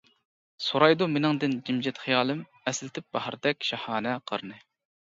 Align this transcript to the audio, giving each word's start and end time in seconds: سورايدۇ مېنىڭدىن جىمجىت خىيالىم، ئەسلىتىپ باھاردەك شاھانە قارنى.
سورايدۇ 0.67 1.07
مېنىڭدىن 1.17 1.53
جىمجىت 1.69 2.01
خىيالىم، 2.07 2.43
ئەسلىتىپ 2.73 3.09
باھاردەك 3.19 3.71
شاھانە 3.71 4.21
قارنى. 4.33 4.61